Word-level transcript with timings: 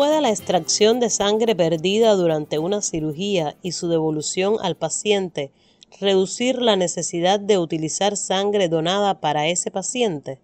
¿Puede 0.00 0.22
la 0.22 0.30
extracción 0.30 0.98
de 0.98 1.10
sangre 1.10 1.54
perdida 1.54 2.14
durante 2.14 2.58
una 2.58 2.80
cirugía 2.80 3.58
y 3.60 3.72
su 3.72 3.86
devolución 3.86 4.56
al 4.62 4.74
paciente 4.74 5.52
reducir 6.00 6.62
la 6.62 6.74
necesidad 6.74 7.38
de 7.38 7.58
utilizar 7.58 8.16
sangre 8.16 8.70
donada 8.70 9.20
para 9.20 9.48
ese 9.48 9.70
paciente? 9.70 10.40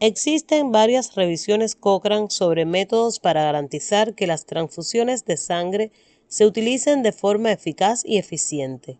Existen 0.00 0.72
varias 0.72 1.14
revisiones 1.14 1.76
Cochrane 1.76 2.30
sobre 2.30 2.64
métodos 2.64 3.20
para 3.20 3.44
garantizar 3.44 4.16
que 4.16 4.26
las 4.26 4.44
transfusiones 4.44 5.24
de 5.24 5.36
sangre 5.36 5.92
se 6.26 6.46
utilicen 6.46 7.04
de 7.04 7.12
forma 7.12 7.52
eficaz 7.52 8.02
y 8.04 8.18
eficiente 8.18 8.98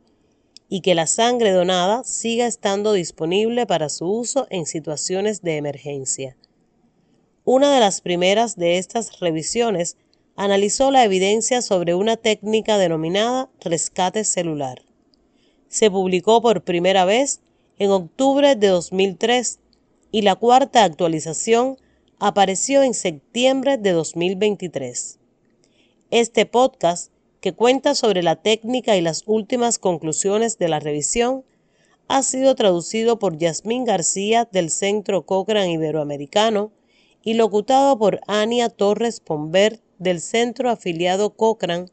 y 0.68 0.82
que 0.82 0.95
la 0.95 1.08
sangre 1.08 1.50
donada 1.50 2.04
siga 2.04 2.46
estando 2.46 2.93
disponible 2.93 3.67
para 3.67 3.89
su 3.89 4.07
uso 4.07 4.46
en 4.50 4.67
situaciones 4.67 5.43
de 5.43 5.57
emergencia. 5.57 6.36
Una 7.46 7.75
de 7.75 7.80
las 7.80 8.00
primeras 8.00 8.57
de 8.57 8.79
estas 8.79 9.21
revisiones 9.21 9.98
analizó 10.35 10.90
la 10.90 11.04
evidencia 11.04 11.61
sobre 11.61 11.94
una 11.94 12.16
técnica 12.16 12.79
denominada 12.79 13.50
rescate 13.61 14.25
celular. 14.25 14.80
Se 15.68 15.90
publicó 15.90 16.40
por 16.40 16.64
primera 16.64 17.04
vez 17.04 17.43
en 17.79 17.90
octubre 17.90 18.57
de 18.57 18.68
2003 18.68 19.58
y 20.11 20.22
la 20.22 20.36
cuarta 20.36 20.85
actualización 20.85 21.76
apareció 22.18 22.82
en 22.82 22.94
septiembre 22.94 23.76
de 23.76 23.93
2023. 23.93 25.18
Este 26.11 26.46
podcast, 26.46 27.13
que 27.43 27.52
cuenta 27.52 27.94
sobre 27.94 28.22
la 28.22 28.36
técnica 28.36 28.96
y 28.96 29.02
las 29.02 29.22
últimas 29.26 29.79
conclusiones 29.79 30.57
de 30.57 30.68
la 30.68 30.80
revisión, 30.80 31.44
ha 32.08 32.22
sido 32.22 32.55
traducido 32.55 33.19
por 33.19 33.36
Yasmín 33.36 33.84
García 33.84 34.48
del 34.50 34.70
Centro 34.70 35.26
Cochrane 35.26 35.72
Iberoamericano 35.72 36.72
y 37.25 37.34
locutado 37.34 37.98
por 37.98 38.20
Ania 38.27 38.69
Torres 38.69 39.20
Pomber 39.20 39.80
del 39.98 40.20
Centro 40.20 40.69
Afiliado 40.69 41.31
Cochrane, 41.31 41.86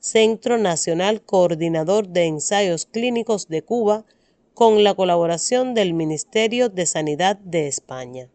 Centro 0.00 0.56
Nacional 0.56 1.20
Coordinador 1.20 2.08
de 2.08 2.24
Ensayos 2.24 2.86
Clínicos 2.86 3.48
de 3.48 3.62
Cuba, 3.62 4.06
con 4.54 4.82
la 4.82 4.94
colaboración 4.94 5.74
del 5.74 5.92
Ministerio 5.92 6.68
de 6.68 6.86
Sanidad 6.86 7.36
de 7.36 7.68
España. 7.68 8.28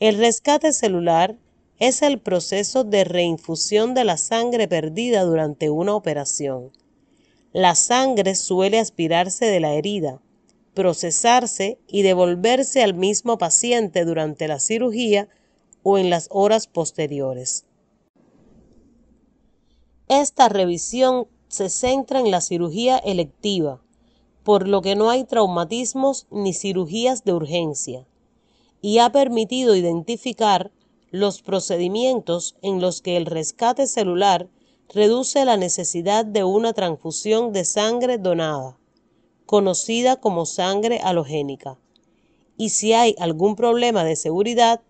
El 0.00 0.16
rescate 0.16 0.72
celular 0.72 1.36
es 1.78 2.02
el 2.02 2.18
proceso 2.18 2.84
de 2.84 3.04
reinfusión 3.04 3.94
de 3.94 4.04
la 4.04 4.16
sangre 4.16 4.66
perdida 4.66 5.22
durante 5.22 5.70
una 5.70 5.94
operación. 5.94 6.72
La 7.52 7.74
sangre 7.74 8.34
suele 8.34 8.78
aspirarse 8.78 9.46
de 9.46 9.60
la 9.60 9.74
herida, 9.74 10.20
procesarse 10.78 11.80
y 11.88 12.02
devolverse 12.02 12.84
al 12.84 12.94
mismo 12.94 13.36
paciente 13.36 14.04
durante 14.04 14.46
la 14.46 14.60
cirugía 14.60 15.28
o 15.82 15.98
en 15.98 16.08
las 16.08 16.28
horas 16.30 16.68
posteriores. 16.68 17.64
Esta 20.06 20.48
revisión 20.48 21.26
se 21.48 21.68
centra 21.68 22.20
en 22.20 22.30
la 22.30 22.40
cirugía 22.40 22.96
electiva, 22.96 23.82
por 24.44 24.68
lo 24.68 24.80
que 24.80 24.94
no 24.94 25.10
hay 25.10 25.24
traumatismos 25.24 26.28
ni 26.30 26.54
cirugías 26.54 27.24
de 27.24 27.32
urgencia, 27.32 28.06
y 28.80 28.98
ha 28.98 29.10
permitido 29.10 29.74
identificar 29.74 30.70
los 31.10 31.42
procedimientos 31.42 32.54
en 32.62 32.80
los 32.80 33.02
que 33.02 33.16
el 33.16 33.26
rescate 33.26 33.88
celular 33.88 34.48
reduce 34.94 35.44
la 35.44 35.56
necesidad 35.56 36.24
de 36.24 36.44
una 36.44 36.72
transfusión 36.72 37.52
de 37.52 37.64
sangre 37.64 38.18
donada 38.18 38.78
conocida 39.48 40.16
como 40.16 40.44
sangre 40.44 41.00
halogénica. 41.02 41.78
Y 42.58 42.68
si 42.68 42.92
hay 42.92 43.14
algún 43.18 43.56
problema 43.56 44.04
de 44.04 44.14
seguridad, 44.14 44.82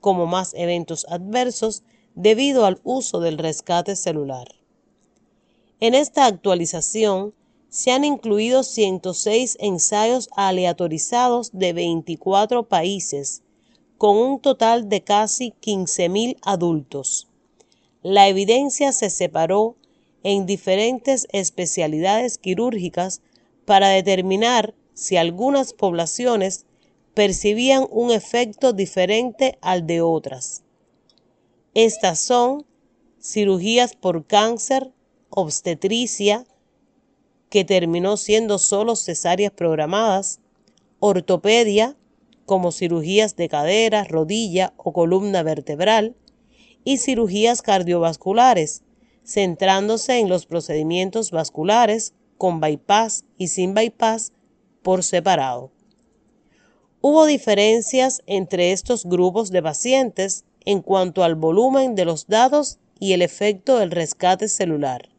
como 0.00 0.26
más 0.26 0.54
eventos 0.54 1.04
adversos, 1.10 1.82
debido 2.14 2.64
al 2.64 2.80
uso 2.84 3.18
del 3.18 3.38
rescate 3.38 3.96
celular. 3.96 4.46
En 5.80 5.94
esta 5.94 6.26
actualización 6.26 7.34
se 7.70 7.90
han 7.90 8.04
incluido 8.04 8.62
106 8.62 9.56
ensayos 9.58 10.28
aleatorizados 10.36 11.50
de 11.52 11.72
24 11.72 12.68
países, 12.68 13.42
con 13.98 14.16
un 14.16 14.38
total 14.38 14.88
de 14.88 15.02
casi 15.02 15.54
15.000 15.60 16.36
adultos. 16.42 17.26
La 18.00 18.28
evidencia 18.28 18.92
se 18.92 19.10
separó 19.10 19.74
en 20.22 20.46
diferentes 20.46 21.26
especialidades 21.32 22.38
quirúrgicas 22.38 23.20
para 23.64 23.88
determinar 23.88 24.74
si 24.94 25.16
algunas 25.16 25.72
poblaciones 25.72 26.66
percibían 27.14 27.86
un 27.90 28.10
efecto 28.10 28.72
diferente 28.72 29.58
al 29.60 29.86
de 29.86 30.00
otras. 30.00 30.62
Estas 31.74 32.18
son 32.20 32.66
cirugías 33.20 33.96
por 33.96 34.26
cáncer, 34.26 34.92
obstetricia, 35.30 36.44
que 37.48 37.64
terminó 37.64 38.16
siendo 38.16 38.58
solo 38.58 38.96
cesáreas 38.96 39.52
programadas, 39.52 40.40
ortopedia, 40.98 41.96
como 42.46 42.72
cirugías 42.72 43.36
de 43.36 43.48
cadera, 43.48 44.04
rodilla 44.04 44.74
o 44.76 44.92
columna 44.92 45.42
vertebral, 45.42 46.16
y 46.84 46.98
cirugías 46.98 47.62
cardiovasculares, 47.62 48.82
centrándose 49.24 50.18
en 50.18 50.28
los 50.28 50.46
procedimientos 50.46 51.30
vasculares 51.30 52.12
con 52.38 52.60
bypass 52.60 53.24
y 53.38 53.48
sin 53.48 53.74
bypass 53.74 54.32
por 54.82 55.02
separado. 55.02 55.70
Hubo 57.00 57.26
diferencias 57.26 58.22
entre 58.26 58.72
estos 58.72 59.04
grupos 59.04 59.50
de 59.50 59.62
pacientes 59.62 60.44
en 60.64 60.80
cuanto 60.80 61.22
al 61.24 61.34
volumen 61.34 61.94
de 61.94 62.04
los 62.04 62.26
datos 62.26 62.78
y 62.98 63.12
el 63.12 63.22
efecto 63.22 63.78
del 63.78 63.90
rescate 63.90 64.48
celular. 64.48 65.10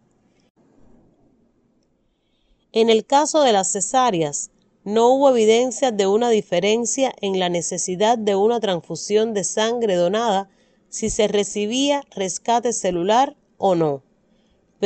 En 2.71 2.89
el 2.89 3.05
caso 3.05 3.41
de 3.41 3.53
las 3.53 3.71
cesáreas, 3.71 4.51
no 4.83 5.09
hubo 5.09 5.29
evidencia 5.29 5.91
de 5.91 6.07
una 6.07 6.29
diferencia 6.29 7.13
en 7.21 7.39
la 7.39 7.49
necesidad 7.49 8.17
de 8.17 8.35
una 8.35 8.59
transfusión 8.59 9.33
de 9.33 9.43
sangre 9.43 9.95
donada 9.95 10.49
si 10.89 11.09
se 11.09 11.27
recibía 11.27 12.03
rescate 12.15 12.73
celular 12.73 13.35
o 13.57 13.75
no 13.75 14.04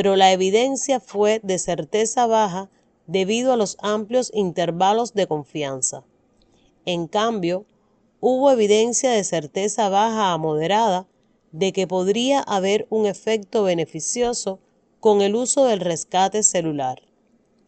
pero 0.00 0.16
la 0.16 0.32
evidencia 0.32 0.98
fue 0.98 1.40
de 1.42 1.58
certeza 1.58 2.26
baja 2.26 2.70
debido 3.06 3.52
a 3.52 3.58
los 3.58 3.76
amplios 3.80 4.30
intervalos 4.32 5.12
de 5.12 5.26
confianza. 5.26 6.04
En 6.86 7.06
cambio, 7.06 7.66
hubo 8.18 8.50
evidencia 8.50 9.10
de 9.10 9.22
certeza 9.24 9.90
baja 9.90 10.32
a 10.32 10.38
moderada 10.38 11.06
de 11.52 11.74
que 11.74 11.86
podría 11.86 12.40
haber 12.40 12.86
un 12.88 13.04
efecto 13.04 13.62
beneficioso 13.62 14.58
con 15.00 15.20
el 15.20 15.34
uso 15.34 15.66
del 15.66 15.80
rescate 15.80 16.44
celular, 16.44 17.02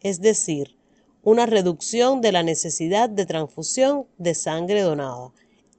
es 0.01 0.19
decir, 0.19 0.75
una 1.21 1.45
reducción 1.45 2.19
de 2.21 2.31
la 2.31 2.41
necesidad 2.41 3.11
de 3.11 3.27
transfusión 3.27 4.07
de 4.17 4.33
sangre 4.33 4.81
donada 4.81 5.31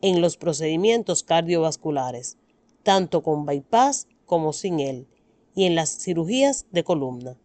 en 0.02 0.20
los 0.20 0.36
procedimientos 0.36 1.24
cardiovasculares, 1.24 2.38
tanto 2.84 3.24
con 3.24 3.44
bypass 3.44 4.06
como 4.24 4.52
sin 4.52 4.78
él, 4.78 5.08
y 5.54 5.64
en 5.64 5.74
las 5.74 5.98
cirugías 5.98 6.66
de 6.72 6.84
columna. 6.84 7.36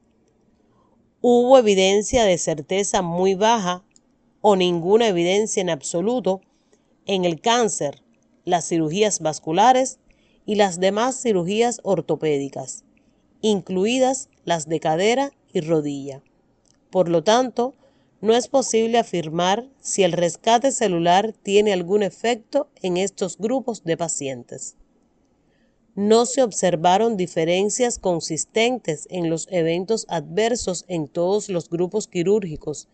Hubo 1.21 1.57
evidencia 1.57 2.23
de 2.23 2.37
certeza 2.37 3.01
muy 3.01 3.35
baja 3.35 3.83
o 4.41 4.55
ninguna 4.55 5.07
evidencia 5.07 5.61
en 5.61 5.69
absoluto 5.69 6.41
en 7.05 7.25
el 7.25 7.41
cáncer, 7.41 8.03
las 8.45 8.67
cirugías 8.67 9.19
vasculares 9.19 9.99
y 10.45 10.55
las 10.55 10.79
demás 10.79 11.21
cirugías 11.21 11.81
ortopédicas, 11.83 12.83
incluidas 13.41 14.29
las 14.45 14.67
de 14.67 14.79
cadera 14.79 15.31
y 15.53 15.61
rodilla. 15.61 16.23
Por 16.89 17.09
lo 17.09 17.23
tanto, 17.23 17.75
no 18.21 18.35
es 18.35 18.47
posible 18.47 18.97
afirmar 18.97 19.69
si 19.79 20.03
el 20.03 20.13
rescate 20.13 20.71
celular 20.71 21.33
tiene 21.43 21.73
algún 21.73 22.03
efecto 22.03 22.69
en 22.81 22.97
estos 22.97 23.37
grupos 23.37 23.83
de 23.83 23.97
pacientes 23.97 24.75
no 25.95 26.25
se 26.25 26.41
observaron 26.41 27.17
diferencias 27.17 27.99
consistentes 27.99 29.07
en 29.09 29.29
los 29.29 29.47
eventos 29.51 30.05
adversos 30.09 30.85
en 30.87 31.07
todos 31.07 31.49
los 31.49 31.69
grupos 31.69 32.07
quirúrgicos, 32.07 32.87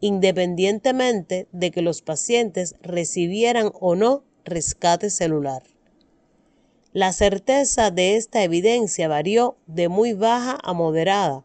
independientemente 0.00 1.48
de 1.52 1.70
que 1.70 1.82
los 1.82 2.02
pacientes 2.02 2.74
recibieran 2.82 3.72
o 3.80 3.96
no 3.96 4.22
rescate 4.44 5.10
celular. 5.10 5.62
La 6.92 7.12
certeza 7.12 7.90
de 7.90 8.16
esta 8.16 8.42
evidencia 8.42 9.08
varió 9.08 9.56
de 9.66 9.88
muy 9.88 10.12
baja 10.12 10.58
a 10.62 10.72
moderada, 10.72 11.44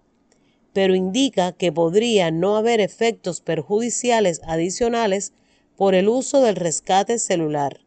pero 0.74 0.96
indica 0.96 1.52
que 1.52 1.72
podría 1.72 2.32
no 2.32 2.56
haber 2.56 2.80
efectos 2.80 3.42
perjudiciales 3.42 4.42
adicionales 4.46 5.34
por 5.76 5.96
el 5.96 6.08
uso 6.08 6.42
del 6.42 6.56
rescate 6.56 7.20
celular, 7.20 7.82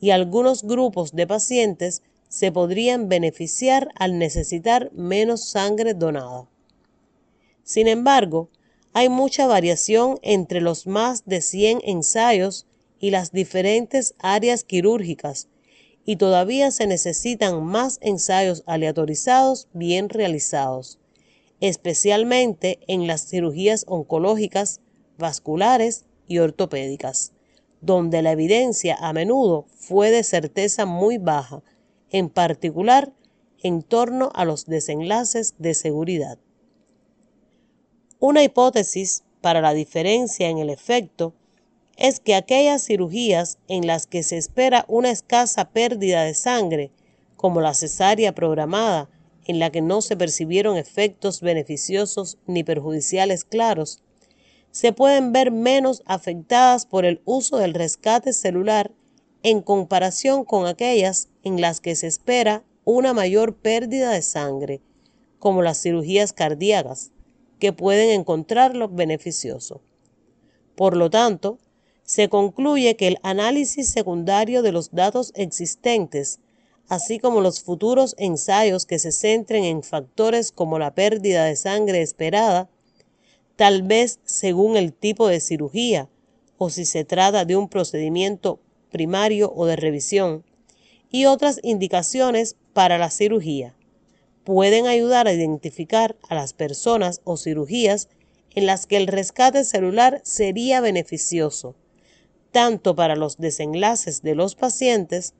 y 0.00 0.10
algunos 0.10 0.64
grupos 0.64 1.12
de 1.12 1.26
pacientes 1.26 2.02
se 2.28 2.52
podrían 2.52 3.08
beneficiar 3.08 3.88
al 3.96 4.18
necesitar 4.18 4.90
menos 4.92 5.44
sangre 5.48 5.94
donada. 5.94 6.48
Sin 7.62 7.88
embargo, 7.88 8.48
hay 8.92 9.08
mucha 9.08 9.46
variación 9.46 10.18
entre 10.22 10.60
los 10.60 10.86
más 10.86 11.24
de 11.24 11.40
100 11.40 11.80
ensayos 11.84 12.66
y 12.98 13.10
las 13.10 13.32
diferentes 13.32 14.14
áreas 14.18 14.64
quirúrgicas, 14.64 15.48
y 16.04 16.16
todavía 16.16 16.70
se 16.70 16.86
necesitan 16.86 17.62
más 17.62 17.98
ensayos 18.00 18.62
aleatorizados 18.66 19.68
bien 19.74 20.08
realizados, 20.08 20.98
especialmente 21.60 22.78
en 22.86 23.06
las 23.06 23.28
cirugías 23.28 23.84
oncológicas, 23.86 24.80
vasculares 25.18 26.06
y 26.26 26.38
ortopédicas, 26.38 27.32
donde 27.80 28.22
la 28.22 28.32
evidencia 28.32 28.96
a 28.98 29.12
menudo 29.12 29.66
fue 29.76 30.10
de 30.10 30.22
certeza 30.22 30.86
muy 30.86 31.18
baja, 31.18 31.62
en 32.10 32.28
particular 32.28 33.12
en 33.62 33.82
torno 33.82 34.30
a 34.34 34.44
los 34.44 34.66
desenlaces 34.66 35.54
de 35.58 35.74
seguridad. 35.74 36.38
Una 38.20 38.42
hipótesis 38.42 39.24
para 39.40 39.60
la 39.60 39.74
diferencia 39.74 40.48
en 40.48 40.58
el 40.58 40.70
efecto 40.70 41.34
es 41.96 42.20
que 42.20 42.34
aquellas 42.34 42.84
cirugías 42.84 43.58
en 43.66 43.86
las 43.86 44.06
que 44.06 44.22
se 44.22 44.36
espera 44.36 44.84
una 44.88 45.10
escasa 45.10 45.70
pérdida 45.70 46.22
de 46.22 46.34
sangre, 46.34 46.92
como 47.36 47.60
la 47.60 47.74
cesárea 47.74 48.34
programada, 48.34 49.10
en 49.46 49.58
la 49.58 49.70
que 49.70 49.80
no 49.80 50.02
se 50.02 50.16
percibieron 50.16 50.76
efectos 50.76 51.40
beneficiosos 51.40 52.38
ni 52.46 52.62
perjudiciales 52.62 53.44
claros, 53.44 54.02
se 54.70 54.92
pueden 54.92 55.32
ver 55.32 55.50
menos 55.50 56.02
afectadas 56.06 56.86
por 56.86 57.04
el 57.04 57.20
uso 57.24 57.56
del 57.56 57.74
rescate 57.74 58.32
celular 58.32 58.92
en 59.42 59.62
comparación 59.62 60.44
con 60.44 60.66
aquellas 60.66 61.28
en 61.42 61.60
las 61.60 61.80
que 61.80 61.94
se 61.96 62.06
espera 62.06 62.64
una 62.84 63.12
mayor 63.12 63.56
pérdida 63.56 64.10
de 64.12 64.22
sangre, 64.22 64.80
como 65.38 65.62
las 65.62 65.80
cirugías 65.80 66.32
cardíacas, 66.32 67.12
que 67.58 67.72
pueden 67.72 68.10
encontrarlo 68.10 68.88
beneficioso. 68.88 69.80
Por 70.74 70.96
lo 70.96 71.10
tanto, 71.10 71.58
se 72.04 72.28
concluye 72.28 72.96
que 72.96 73.08
el 73.08 73.18
análisis 73.22 73.90
secundario 73.90 74.62
de 74.62 74.72
los 74.72 74.92
datos 74.92 75.32
existentes, 75.34 76.40
así 76.88 77.18
como 77.18 77.40
los 77.40 77.60
futuros 77.60 78.14
ensayos 78.18 78.86
que 78.86 78.98
se 78.98 79.12
centren 79.12 79.64
en 79.64 79.82
factores 79.82 80.50
como 80.50 80.78
la 80.78 80.94
pérdida 80.94 81.44
de 81.44 81.56
sangre 81.56 82.00
esperada, 82.00 82.70
tal 83.56 83.82
vez 83.82 84.20
según 84.24 84.76
el 84.76 84.94
tipo 84.94 85.28
de 85.28 85.40
cirugía 85.40 86.08
o 86.56 86.70
si 86.70 86.86
se 86.86 87.04
trata 87.04 87.44
de 87.44 87.56
un 87.56 87.68
procedimiento 87.68 88.60
primario 88.90 89.52
o 89.54 89.66
de 89.66 89.76
revisión, 89.76 90.44
y 91.10 91.26
otras 91.26 91.60
indicaciones 91.62 92.56
para 92.72 92.98
la 92.98 93.10
cirugía. 93.10 93.74
Pueden 94.44 94.86
ayudar 94.86 95.26
a 95.28 95.32
identificar 95.32 96.16
a 96.28 96.34
las 96.34 96.52
personas 96.52 97.20
o 97.24 97.36
cirugías 97.36 98.08
en 98.54 98.66
las 98.66 98.86
que 98.86 98.96
el 98.96 99.06
rescate 99.06 99.64
celular 99.64 100.20
sería 100.24 100.80
beneficioso, 100.80 101.76
tanto 102.50 102.94
para 102.94 103.16
los 103.16 103.38
desenlaces 103.38 104.22
de 104.22 104.34
los 104.34 104.54
pacientes 104.54 105.34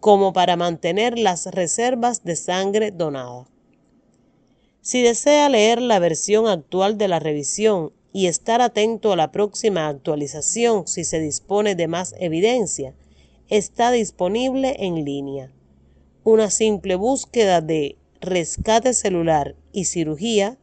como 0.00 0.32
para 0.32 0.56
mantener 0.56 1.18
las 1.18 1.46
reservas 1.46 2.24
de 2.24 2.36
sangre 2.36 2.90
donada. 2.90 3.46
Si 4.80 5.02
desea 5.02 5.48
leer 5.48 5.80
la 5.80 5.98
versión 5.98 6.46
actual 6.46 6.98
de 6.98 7.08
la 7.08 7.18
revisión 7.18 7.92
y 8.14 8.28
estar 8.28 8.62
atento 8.62 9.12
a 9.12 9.16
la 9.16 9.30
próxima 9.30 9.88
actualización 9.88 10.86
si 10.86 11.04
se 11.04 11.20
dispone 11.20 11.74
de 11.74 11.88
más 11.88 12.14
evidencia, 12.18 12.94
está 13.50 13.90
disponible 13.90 14.74
en 14.78 15.04
línea 15.04 15.52
una 16.24 16.48
simple 16.48 16.94
búsqueda 16.94 17.60
de 17.60 17.98
rescate 18.22 18.94
celular 18.94 19.54
y 19.72 19.84
cirugía 19.84 20.56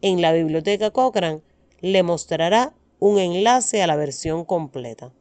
en 0.00 0.22
la 0.22 0.32
biblioteca 0.32 0.90
Cochrane 0.90 1.42
le 1.82 2.02
mostrará 2.02 2.72
un 2.98 3.18
enlace 3.18 3.82
a 3.82 3.86
la 3.86 3.96
versión 3.96 4.46
completa. 4.46 5.12